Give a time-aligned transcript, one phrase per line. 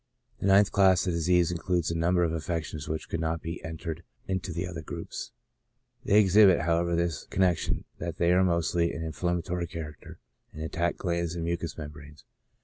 [0.39, 3.63] The ninth class of diseases includes a number of affec tions which could not be
[3.63, 5.31] entered into the other groups;
[6.03, 10.17] they exhibit, however, this connection, that they are mostly of an inflammatory character,
[10.53, 12.25] and attack glands and mucous membranes.